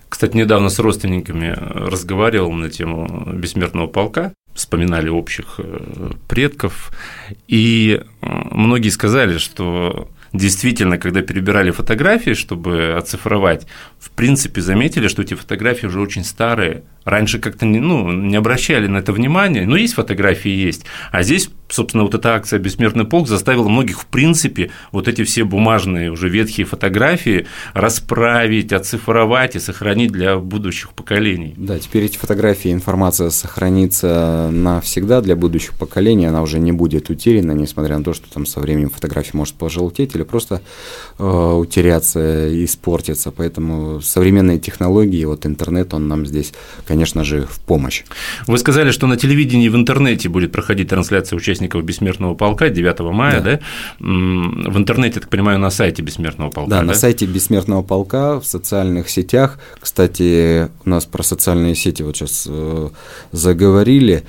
Кстати, 0.08 0.34
недавно 0.34 0.70
с 0.70 0.78
родственниками 0.78 1.54
разговаривал 1.58 2.52
на 2.52 2.70
тему 2.70 3.34
бессмертного 3.34 3.86
полка, 3.86 4.32
вспоминали 4.60 5.08
общих 5.08 5.54
э, 5.58 6.12
предков, 6.28 6.92
и 7.48 8.00
э, 8.00 8.26
многие 8.50 8.90
сказали, 8.90 9.38
что 9.38 10.08
действительно, 10.32 10.98
когда 10.98 11.22
перебирали 11.22 11.70
фотографии, 11.70 12.34
чтобы 12.34 12.94
оцифровать, 12.96 13.66
в 13.98 14.10
принципе, 14.10 14.60
заметили, 14.60 15.08
что 15.08 15.22
эти 15.22 15.34
фотографии 15.34 15.86
уже 15.86 16.00
очень 16.00 16.24
старые. 16.24 16.84
Раньше 17.04 17.38
как-то 17.38 17.66
не, 17.66 17.80
ну, 17.80 18.12
не 18.12 18.36
обращали 18.36 18.86
на 18.86 18.98
это 18.98 19.12
внимания, 19.12 19.66
но 19.66 19.76
есть 19.76 19.94
фотографии, 19.94 20.50
есть. 20.50 20.84
А 21.10 21.22
здесь, 21.22 21.50
собственно, 21.70 22.04
вот 22.04 22.14
эта 22.14 22.34
акция 22.34 22.58
«Бессмертный 22.58 23.04
полк» 23.04 23.28
заставила 23.28 23.68
многих, 23.68 24.00
в 24.00 24.06
принципе, 24.06 24.70
вот 24.92 25.08
эти 25.08 25.24
все 25.24 25.44
бумажные 25.44 26.10
уже 26.10 26.28
ветхие 26.28 26.66
фотографии 26.66 27.46
расправить, 27.72 28.72
оцифровать 28.72 29.56
и 29.56 29.60
сохранить 29.60 30.12
для 30.12 30.36
будущих 30.36 30.90
поколений. 30.90 31.54
Да, 31.56 31.78
теперь 31.78 32.04
эти 32.04 32.18
фотографии, 32.18 32.72
информация 32.72 33.30
сохранится 33.30 34.50
навсегда 34.52 35.20
для 35.20 35.36
будущих 35.36 35.78
поколений, 35.78 36.26
она 36.26 36.42
уже 36.42 36.58
не 36.58 36.72
будет 36.72 37.10
утеряна, 37.10 37.52
несмотря 37.52 37.98
на 37.98 38.04
то, 38.04 38.12
что 38.12 38.30
там 38.30 38.46
со 38.46 38.60
временем 38.60 38.90
фотография 38.90 39.32
может 39.34 39.54
пожелтеть 39.54 40.14
или 40.14 40.22
просто 40.22 40.60
э, 41.18 41.24
утеряться, 41.24 42.64
испортиться. 42.64 43.30
Поэтому 43.30 44.00
современные 44.00 44.58
технологии, 44.58 45.24
вот 45.24 45.46
интернет, 45.46 45.94
он 45.94 46.08
нам 46.08 46.26
здесь, 46.26 46.52
конечно 46.86 47.24
же, 47.24 47.46
в 47.46 47.60
помощь. 47.60 48.04
Вы 48.46 48.58
сказали, 48.58 48.90
что 48.90 49.06
на 49.06 49.16
телевидении 49.16 49.66
и 49.66 49.68
в 49.68 49.76
интернете 49.76 50.28
будет 50.28 50.52
проходить 50.52 50.88
трансляция 50.88 51.36
участников 51.36 51.59
Бессмертного 51.60 52.34
полка 52.34 52.68
9 52.68 53.00
мая, 53.00 53.40
да? 53.40 53.52
да? 53.52 53.60
В 53.98 54.78
интернете, 54.78 55.16
я 55.16 55.20
так 55.20 55.30
понимаю, 55.30 55.58
на 55.58 55.70
сайте 55.70 56.02
Бессмертного 56.02 56.50
полка. 56.50 56.70
Да, 56.70 56.80
да, 56.80 56.82
на 56.82 56.94
сайте 56.94 57.26
Бессмертного 57.26 57.82
полка, 57.82 58.40
в 58.40 58.44
социальных 58.44 59.08
сетях. 59.08 59.58
Кстати, 59.80 60.68
у 60.84 60.88
нас 60.88 61.06
про 61.06 61.22
социальные 61.22 61.74
сети 61.74 62.02
вот 62.02 62.16
сейчас 62.16 62.46
э, 62.48 62.88
заговорили. 63.32 64.24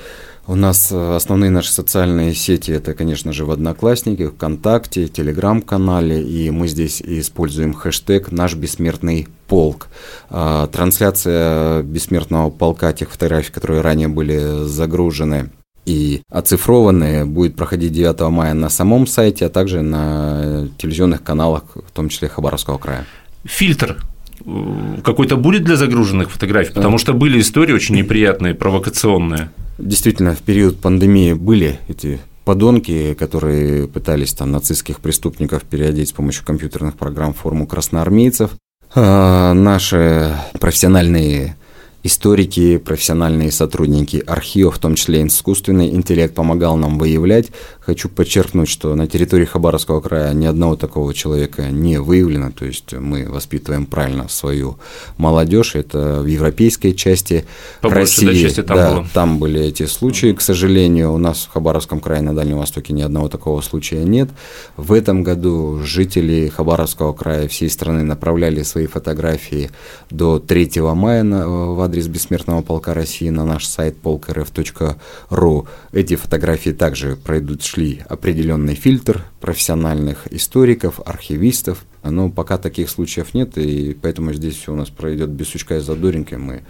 У 0.48 0.56
нас 0.56 0.92
э, 0.92 1.16
основные 1.16 1.52
наши 1.52 1.72
социальные 1.72 2.34
сети 2.34 2.72
это, 2.72 2.94
конечно 2.94 3.32
же, 3.32 3.46
в 3.46 3.52
Одноклассники, 3.52 4.28
ВКонтакте, 4.28 5.08
Телеграм-канале, 5.08 6.22
и 6.22 6.50
мы 6.50 6.68
здесь 6.68 7.02
используем 7.02 7.74
хэштег 7.74 8.32
«Наш 8.32 8.56
бессмертный 8.56 9.28
полк». 9.48 9.88
А, 10.30 10.68
трансляция 10.68 11.84
бессмертного 11.84 12.50
полка, 12.50 12.92
тех 12.92 13.12
фотографий, 13.12 13.52
которые 13.52 13.82
ранее 13.82 14.08
были 14.08 14.66
загружены 14.66 15.52
и 15.86 16.22
оцифрованные, 16.30 17.26
будет 17.26 17.56
проходить 17.56 17.92
9 17.92 18.20
мая 18.30 18.54
на 18.54 18.70
самом 18.70 19.08
сайте, 19.08 19.46
а 19.46 19.50
также 19.50 19.82
на 19.82 20.68
телевизионных 20.78 21.24
каналах, 21.24 21.64
в 21.76 21.92
том 21.92 22.10
числе 22.10 22.30
Хабаровского 22.30 22.78
края. 22.78 23.06
Фильтр 23.44 23.98
э, 24.46 24.98
какой-то 25.04 25.38
будет 25.38 25.64
для 25.64 25.76
загруженных 25.76 26.30
фотографий? 26.30 26.74
Потому 26.74 26.98
что 26.98 27.14
были 27.14 27.40
истории 27.40 27.74
очень 27.74 27.96
неприятные, 27.96 28.54
провокационные. 28.54 29.52
Действительно, 29.78 30.36
в 30.36 30.40
период 30.40 30.80
пандемии 30.80 31.34
были 31.34 31.80
эти 31.88 32.20
подонки, 32.46 33.14
которые 33.14 33.88
пытались 33.88 34.34
там 34.34 34.52
нацистских 34.52 35.00
преступников 35.00 35.64
переодеть 35.64 36.10
с 36.10 36.12
помощью 36.12 36.46
компьютерных 36.46 36.98
программ 36.98 37.34
в 37.34 37.38
форму 37.38 37.66
красноармейцев. 37.66 38.52
А 38.94 39.54
наши 39.54 40.36
профессиональные 40.60 41.56
историки, 42.04 42.78
профессиональные 42.78 43.52
сотрудники 43.52 44.24
архива, 44.26 44.72
в 44.72 44.80
том 44.80 44.96
числе 44.96 45.26
искусственный 45.26 45.90
интеллект, 45.90 46.34
помогал 46.34 46.78
нам 46.78 46.98
выявлять. 46.98 47.48
Хочу 47.82 48.10
подчеркнуть, 48.10 48.70
что 48.70 48.94
на 48.94 49.08
территории 49.08 49.46
Хабаровского 49.46 50.02
края 50.02 50.34
ни 50.34 50.46
одного 50.46 50.76
такого 50.76 51.16
человека 51.16 51.72
не 51.72 52.00
выявлено, 52.00 52.52
то 52.52 52.64
есть 52.64 52.94
мы 52.94 53.28
воспитываем 53.28 53.88
правильно 53.88 54.28
свою 54.30 54.78
молодежь, 55.18 55.74
это 55.74 56.22
в 56.22 56.28
европейской 56.28 56.92
части 56.92 57.46
Побольше, 57.82 58.28
России. 58.28 58.44
Части 58.44 58.62
там, 58.62 58.78
да, 58.78 58.94
было. 58.94 59.08
там 59.14 59.40
были 59.40 59.62
эти 59.62 59.88
случаи, 59.88 60.34
к 60.34 60.42
сожалению, 60.42 61.12
у 61.12 61.18
нас 61.18 61.46
в 61.46 61.54
Хабаровском 61.54 62.00
крае 62.00 62.22
на 62.22 62.36
Дальнем 62.36 62.60
Востоке 62.60 62.94
ни 62.94 63.02
одного 63.02 63.30
такого 63.30 63.62
случая 63.62 64.04
нет. 64.04 64.30
В 64.78 64.94
этом 64.94 65.24
году 65.24 65.82
жители 65.84 66.50
Хабаровского 66.50 67.14
края 67.14 67.48
всей 67.48 67.70
страны 67.72 68.04
направляли 68.04 68.62
свои 68.62 68.86
фотографии 68.86 69.72
до 70.12 70.38
3 70.38 70.82
мая 70.94 71.24
на, 71.24 71.48
в 71.48 71.82
адрес 71.82 72.08
Бессмертного 72.08 72.62
полка 72.62 72.94
России 72.94 73.30
на 73.30 73.44
наш 73.44 73.66
сайт 73.66 73.98
полк.рф.ру. 73.98 75.68
Эти 75.94 76.16
фотографии 76.16 76.70
также 76.70 77.16
пройдут, 77.16 77.64
шли 77.72 78.02
определенный 78.10 78.76
фильтр 78.76 79.24
профессиональных 79.40 80.28
историков, 80.32 81.00
архивистов. 81.06 81.86
Но 82.04 82.30
пока 82.30 82.58
таких 82.58 82.90
случаев 82.90 83.34
нет, 83.34 83.58
и 83.58 83.96
поэтому 84.02 84.34
здесь 84.34 84.56
все 84.56 84.74
у 84.74 84.76
нас 84.76 84.90
пройдет 84.90 85.30
без 85.30 85.50
сучка 85.50 85.78
и 85.78 85.80
задоринки. 85.80 86.36
Мы 86.36 86.64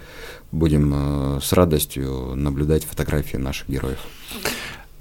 будем 0.52 0.92
э, 0.94 1.40
с 1.42 1.52
радостью 1.52 2.34
наблюдать 2.36 2.84
фотографии 2.84 3.36
наших 3.36 3.68
героев. 3.68 3.98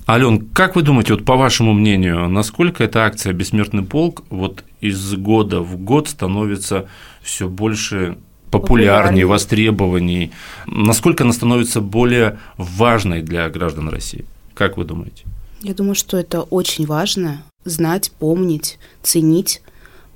Ален, 0.08 0.48
как 0.54 0.76
вы 0.76 0.82
думаете, 0.82 1.14
вот 1.14 1.26
по 1.26 1.36
вашему 1.36 1.74
мнению, 1.74 2.28
насколько 2.30 2.84
эта 2.84 3.06
акция 3.06 3.34
«Бессмертный 3.34 3.84
полк» 3.84 4.24
вот 4.30 4.64
из 4.80 5.14
года 5.14 5.62
в 5.62 5.78
год 5.78 6.08
становится 6.08 6.88
все 7.22 7.48
больше 7.48 8.18
популярнее, 8.50 9.26
востребованней. 9.26 10.32
Насколько 10.66 11.24
она 11.24 11.34
становится 11.34 11.80
более 11.80 12.40
важной 12.58 13.22
для 13.22 13.48
граждан 13.50 13.90
России? 13.90 14.26
Как 14.56 14.78
вы 14.78 14.86
думаете? 14.86 15.26
Я 15.62 15.74
думаю, 15.74 15.96
что 15.96 16.18
это 16.18 16.42
очень 16.42 16.86
важно 16.86 17.44
знать, 17.66 18.12
помнить, 18.18 18.80
ценить 19.04 19.62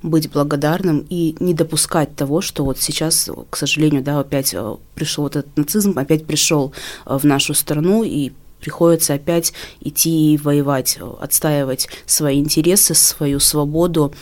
быть 0.02 0.30
благодарным 0.30 1.06
и 1.08 1.36
не 1.40 1.54
допускать 1.54 2.14
того, 2.14 2.40
что 2.40 2.64
вот 2.64 2.78
сейчас, 2.78 3.30
к 3.50 3.56
сожалению, 3.56 4.02
да, 4.02 4.20
опять 4.20 4.54
э, 4.54 4.76
пришел 4.94 5.24
вот 5.24 5.36
этот 5.36 5.56
нацизм, 5.56 5.98
опять 5.98 6.26
пришел 6.26 6.72
э, 7.06 7.16
в 7.16 7.24
нашу 7.24 7.54
страну 7.54 8.04
и 8.04 8.32
приходится 8.60 9.14
опять 9.14 9.52
идти 9.80 10.34
и 10.34 10.38
воевать, 10.38 10.98
отстаивать 11.20 11.88
свои 12.06 12.38
интересы, 12.38 12.94
свою 12.94 13.40
свободу, 13.40 14.14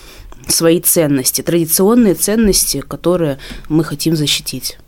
свои 0.49 0.81
ценности, 0.81 1.43
традиционные 1.43 2.15
ценности, 2.15 2.81
которые 2.81 3.39
мы 3.69 3.85
хотим 3.85 4.17
защитить. 4.17 4.79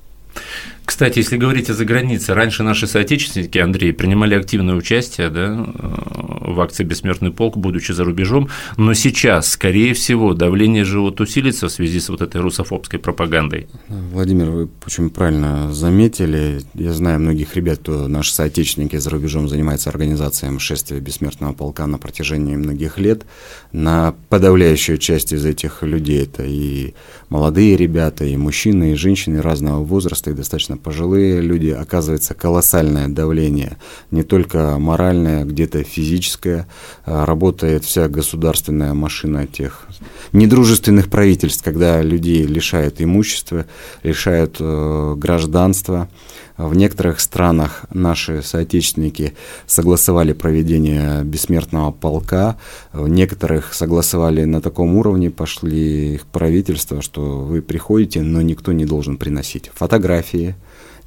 Кстати, 0.87 1.19
если 1.19 1.37
говорить 1.37 1.69
о 1.69 1.75
загранице, 1.75 2.33
раньше 2.33 2.63
наши 2.63 2.87
соотечественники, 2.87 3.59
Андрей, 3.59 3.93
принимали 3.93 4.37
активное 4.37 4.77
участие 4.77 5.31
да, 5.31 5.67
в 5.77 6.61
акции 6.61 6.85
«Бессмертный 6.85 7.33
полк», 7.33 7.57
будучи 7.57 7.91
за 7.91 8.05
рубежом, 8.05 8.49
но 8.77 8.95
сейчас, 8.95 9.49
скорее 9.49 9.95
всего, 9.95 10.33
давление 10.33 10.85
же 10.85 11.01
усилится 11.01 11.67
в 11.67 11.73
связи 11.73 11.99
с 11.99 12.09
вот 12.09 12.23
этой 12.23 12.41
русофобской 12.41 13.01
пропагандой. 13.01 13.67
Владимир, 13.89 14.51
вы 14.51 14.69
очень 14.87 15.11
правильно 15.11 15.73
заметили. 15.73 16.61
Я 16.75 16.93
знаю 16.93 17.19
многих 17.19 17.57
ребят, 17.57 17.81
кто 17.81 18.07
наши 18.07 18.33
соотечественники 18.33 18.97
за 18.97 19.11
рубежом 19.11 19.49
занимаются 19.49 19.91
организацией 19.91 20.57
шествия 20.61 21.01
«Бессмертного 21.01 21.53
полка» 21.53 21.87
на 21.89 21.99
протяжении 21.99 22.55
многих 22.55 22.99
лет. 22.99 23.27
На 23.73 24.15
подавляющую 24.29 24.99
часть 24.99 25.33
из 25.33 25.45
этих 25.45 25.83
людей 25.83 26.23
это 26.23 26.45
и 26.45 26.95
молодые 27.29 27.77
ребята, 27.77 28.25
и 28.25 28.37
мужчины, 28.37 28.93
и 28.93 28.95
женщины 28.95 29.43
разного 29.43 29.83
возраста, 29.83 30.31
и 30.31 30.35
достаточно 30.35 30.76
пожилые 30.79 31.41
люди. 31.41 31.71
Оказывается, 31.71 32.35
колоссальное 32.35 33.09
давление, 33.09 33.79
не 34.11 34.23
только 34.23 34.79
моральное, 34.79 35.45
где-то 35.45 35.83
физическое. 35.83 36.67
А, 37.05 37.27
работает 37.27 37.85
вся 37.85 38.09
государственная 38.09 38.95
машина 38.95 39.47
тех 39.47 39.87
недружественных 40.33 41.09
правительств, 41.09 41.65
когда 41.65 42.03
людей 42.03 42.45
лишают 42.45 43.01
имущества, 43.01 43.67
лишают 44.03 44.57
э, 44.61 45.15
гражданства. 45.17 46.09
В 46.57 46.75
некоторых 46.75 47.21
странах 47.21 47.85
наши 47.93 48.43
соотечественники 48.43 49.35
согласовали 49.67 50.33
проведение 50.33 51.23
бессмертного 51.23 51.93
полка, 51.93 52.57
в 52.95 53.09
некоторых 53.09 53.75
согласовали 53.75 54.45
на 54.45 54.63
таком 54.63 54.97
уровне, 54.97 55.31
пошли 55.31 56.15
их 56.15 56.27
правительства, 56.27 57.03
что 57.03 57.41
вы 57.41 57.61
приходите, 57.61 58.23
но 58.23 58.41
никто 58.41 58.73
не 58.73 58.87
должен 58.87 59.19
приносить 59.19 59.71
фотографии, 59.75 60.55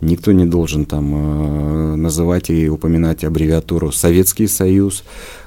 никто 0.02 0.32
не 0.32 0.46
должен 0.46 0.86
там 0.86 1.14
э, 1.14 1.96
называть 1.96 2.50
и 2.50 2.70
упоминать 2.70 3.24
аббревиатуру 3.24 3.92
Советский 3.92 4.48
Союз, 4.48 5.04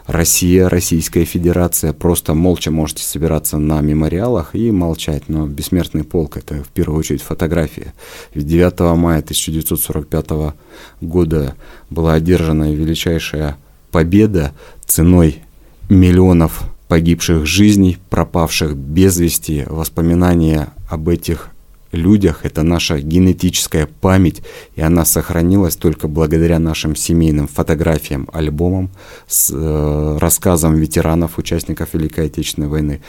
Россия, 0.06 0.68
Российская 0.68 1.25
Федерация. 1.25 1.92
Просто 1.92 2.35
молча 2.35 2.71
можете 2.71 3.04
собираться 3.04 3.59
на 3.59 3.80
мемориалах 3.80 4.54
и 4.54 4.71
молчать. 4.71 5.25
Но 5.28 5.47
бессмертный 5.47 6.04
полк– 6.04 6.37
это 6.38 6.62
в 6.62 6.68
первую 6.68 6.99
очередь 6.99 7.23
фотография. 7.23 7.94
Ведь 8.35 8.47
9 8.47 8.97
мая 8.97 9.21
1945 9.21 10.54
года 11.00 11.54
была 11.90 12.14
одержана 12.14 12.73
величайшая 12.73 13.56
победа 13.90 14.52
ценой 14.87 15.42
миллионов 15.88 16.64
погибших 16.88 17.47
жизней, 17.47 17.97
пропавших 18.11 18.76
без 18.76 19.18
вести, 19.18 19.64
воспоминания 19.66 20.75
об 20.90 21.09
этих 21.09 21.51
людях, 21.92 22.40
это 22.44 22.62
наша 22.62 22.99
генетическая 23.00 23.87
память, 23.87 24.42
и 24.75 24.80
она 24.80 25.04
сохранилась 25.04 25.76
только 25.76 26.08
благодаря 26.08 26.58
нашим 26.58 26.96
семейным 26.96 27.46
фотографиям, 27.46 28.28
альбомам 28.32 28.90
с 29.28 29.50
э, 29.52 30.18
рассказом 30.18 30.75
ветеранов, 30.75 31.38
участников 31.38 31.94
Великой 31.94 32.26
Отечественной 32.26 32.68
войны, 32.68 33.00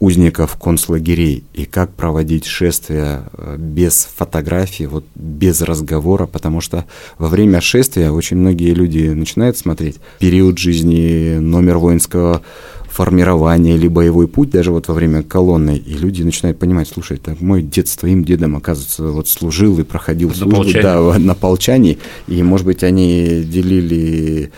узников 0.00 0.56
концлагерей, 0.56 1.44
и 1.54 1.64
как 1.64 1.92
проводить 1.92 2.46
шествия 2.46 3.24
э, 3.32 3.56
без 3.58 4.08
фотографий, 4.16 4.86
вот 4.86 5.04
без 5.16 5.60
разговора, 5.60 6.26
потому 6.26 6.60
что 6.60 6.84
во 7.18 7.28
время 7.28 7.60
шествия 7.60 8.10
очень 8.10 8.36
многие 8.36 8.74
люди 8.74 9.08
начинают 9.08 9.58
смотреть 9.58 9.96
период 10.20 10.58
жизни, 10.58 11.38
номер 11.38 11.78
воинского 11.78 12.42
формирование 12.98 13.76
или 13.76 13.86
боевой 13.86 14.26
путь, 14.26 14.50
даже 14.50 14.72
вот 14.72 14.88
во 14.88 14.94
время 14.94 15.22
колонны, 15.22 15.76
и 15.76 15.94
люди 15.94 16.24
начинают 16.24 16.58
понимать, 16.58 16.88
слушай, 16.88 17.16
это 17.16 17.36
мой 17.38 17.62
дед 17.62 17.86
с 17.86 17.94
твоим 17.94 18.24
дедом, 18.24 18.56
оказывается, 18.56 19.04
вот 19.04 19.28
служил 19.28 19.78
и 19.78 19.84
проходил 19.84 20.30
на 20.30 20.34
службу 20.34 20.82
да, 20.82 21.16
на 21.16 21.36
полчании, 21.36 21.98
и, 22.26 22.42
может 22.42 22.66
быть, 22.66 22.82
они 22.82 23.44
делили 23.44 24.50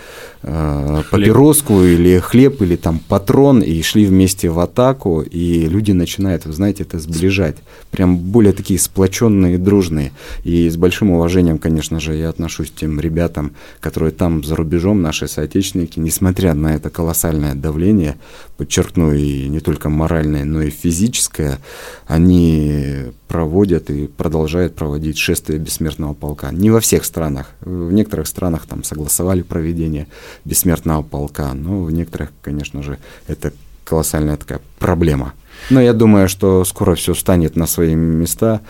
э, 0.42 1.02
папироску 1.10 1.82
или 1.82 2.18
хлеб, 2.18 2.62
или 2.62 2.76
там 2.76 2.98
патрон, 2.98 3.60
и 3.60 3.82
шли 3.82 4.06
вместе 4.06 4.48
в 4.48 4.58
атаку, 4.58 5.20
и 5.20 5.66
люди 5.68 5.92
начинают, 5.92 6.46
вы 6.46 6.52
знаете, 6.52 6.84
это 6.84 6.98
сближать. 6.98 7.56
Прям 7.90 8.16
более 8.16 8.52
такие 8.52 8.78
сплоченные, 8.78 9.58
дружные. 9.58 10.12
И 10.44 10.68
с 10.68 10.76
большим 10.76 11.10
уважением, 11.10 11.58
конечно 11.58 12.00
же, 12.00 12.14
я 12.14 12.28
отношусь 12.28 12.70
к 12.70 12.74
тем 12.74 13.00
ребятам, 13.00 13.52
которые 13.80 14.12
там 14.12 14.42
за 14.44 14.56
рубежом, 14.56 15.02
наши 15.02 15.28
соотечественники, 15.28 15.98
несмотря 15.98 16.54
на 16.54 16.74
это 16.74 16.90
колоссальное 16.90 17.54
давление, 17.54 18.16
подчеркну, 18.56 19.12
и 19.12 19.48
не 19.48 19.60
только 19.60 19.88
моральное, 19.88 20.44
но 20.44 20.62
и 20.62 20.70
физическое, 20.70 21.58
они 22.06 23.12
проводят 23.28 23.90
и 23.90 24.06
продолжают 24.06 24.74
проводить 24.74 25.18
шествие 25.18 25.58
бессмертного 25.58 26.14
полка. 26.14 26.50
Не 26.50 26.70
во 26.70 26.80
всех 26.80 27.04
странах. 27.04 27.50
В 27.60 27.92
некоторых 27.92 28.26
странах 28.26 28.66
там 28.66 28.84
согласовали 28.84 29.42
проведение 29.42 30.08
бессмертного 30.44 31.02
полка, 31.02 31.52
но 31.54 31.82
в 31.82 31.92
некоторых, 31.92 32.32
конечно 32.42 32.82
же, 32.82 32.98
это 33.26 33.52
колоссальная 33.84 34.36
такая 34.36 34.60
проблема. 34.78 35.34
Но 35.68 35.80
я 35.80 35.92
думаю, 35.92 36.28
что 36.28 36.64
скоро 36.64 36.94
все 36.94 37.12
встанет 37.12 37.56
на 37.56 37.66
свои 37.66 37.94
места. 37.94 38.60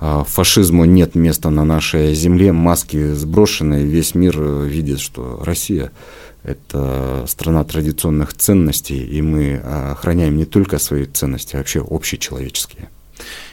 А, 0.00 0.24
фашизму 0.24 0.84
нет 0.84 1.14
места 1.14 1.50
на 1.50 1.64
нашей 1.64 2.14
земле, 2.14 2.52
маски 2.52 3.12
сброшены, 3.12 3.84
весь 3.84 4.14
мир 4.14 4.40
видит, 4.40 5.00
что 5.00 5.42
Россия– 5.44 5.92
это 6.42 7.24
страна 7.26 7.64
традиционных 7.64 8.34
ценностей, 8.34 9.04
и 9.04 9.20
мы 9.22 9.56
охраняем 9.56 10.36
не 10.36 10.44
только 10.44 10.78
свои 10.78 11.04
ценности, 11.04 11.56
а 11.56 11.58
вообще 11.58 11.84
общечеловеческие. 11.88 12.88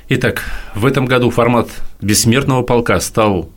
Итак, 0.07 0.43
в 0.75 0.85
этом 0.85 1.05
году 1.05 1.31
формат 1.31 1.67
бессмертного 1.99 2.61
полка 2.61 2.99
стал 2.99 3.49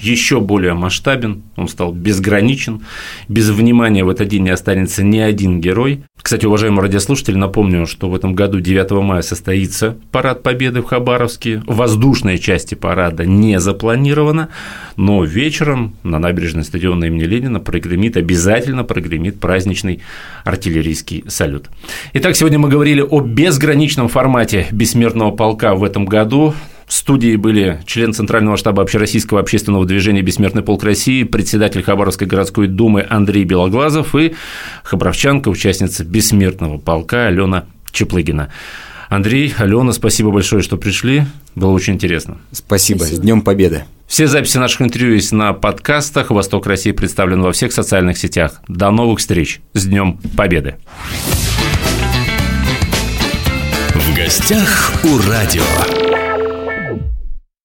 еще 0.00 0.40
более 0.40 0.74
масштабен, 0.74 1.42
он 1.56 1.68
стал 1.68 1.92
безграничен, 1.92 2.82
без 3.28 3.48
внимания 3.50 4.04
в 4.04 4.08
этот 4.08 4.28
день 4.28 4.44
не 4.44 4.50
останется 4.50 5.02
ни 5.02 5.18
один 5.18 5.60
герой. 5.60 6.02
Кстати, 6.20 6.46
уважаемые 6.46 6.82
радиослушатели, 6.82 7.36
напомню, 7.36 7.86
что 7.86 8.10
в 8.10 8.14
этом 8.14 8.34
году 8.34 8.60
9 8.60 8.90
мая 9.02 9.22
состоится 9.22 9.96
парад 10.12 10.42
Победы 10.42 10.82
в 10.82 10.84
Хабаровске. 10.84 11.62
Воздушной 11.66 12.38
части 12.38 12.74
парада 12.74 13.24
не 13.24 13.58
запланировано, 13.60 14.48
но 14.96 15.24
вечером 15.24 15.94
на 16.02 16.18
набережной 16.18 16.64
стадиона 16.64 17.04
имени 17.04 17.24
Ленина 17.24 17.60
прогремит, 17.60 18.16
обязательно 18.16 18.84
прогремит 18.84 19.40
праздничный 19.40 20.00
артиллерийский 20.44 21.24
салют. 21.28 21.70
Итак, 22.12 22.36
сегодня 22.36 22.58
мы 22.58 22.68
говорили 22.68 23.00
о 23.00 23.20
безграничном 23.20 24.08
формате 24.08 24.66
бессмертного 24.72 25.30
полка 25.30 25.74
в 25.74 25.84
этом 25.84 26.04
году. 26.04 26.54
В 26.90 26.92
студии 26.92 27.36
были 27.36 27.80
член 27.86 28.12
Центрального 28.12 28.56
штаба 28.56 28.82
общероссийского 28.82 29.38
общественного 29.38 29.86
движения 29.86 30.22
«Бессмертный 30.22 30.62
полк 30.62 30.82
России», 30.82 31.22
председатель 31.22 31.84
Хабаровской 31.84 32.26
городской 32.26 32.66
думы 32.66 33.06
Андрей 33.08 33.44
Белоглазов 33.44 34.16
и 34.16 34.34
хабаровчанка, 34.82 35.50
участница 35.50 36.02
«Бессмертного 36.02 36.78
полка» 36.78 37.28
Алена 37.28 37.66
Чеплыгина. 37.92 38.50
Андрей, 39.08 39.54
Алена, 39.56 39.92
спасибо 39.92 40.32
большое, 40.32 40.62
что 40.62 40.76
пришли. 40.76 41.26
Было 41.54 41.70
очень 41.70 41.94
интересно. 41.94 42.38
Спасибо. 42.50 42.98
спасибо. 42.98 43.18
С 43.18 43.20
Днем 43.20 43.42
Победы. 43.42 43.84
Все 44.08 44.26
записи 44.26 44.58
наших 44.58 44.82
интервью 44.82 45.14
есть 45.14 45.30
на 45.30 45.52
подкастах. 45.52 46.30
«Восток 46.30 46.66
России» 46.66 46.90
представлен 46.90 47.40
во 47.40 47.52
всех 47.52 47.72
социальных 47.72 48.18
сетях. 48.18 48.60
До 48.66 48.90
новых 48.90 49.20
встреч. 49.20 49.60
С 49.74 49.86
Днем 49.86 50.18
Победы. 50.36 50.74
В 53.94 54.16
гостях 54.16 54.92
у 55.04 55.18
радио. 55.30 56.19